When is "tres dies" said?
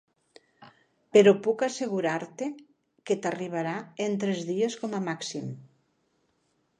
4.23-4.79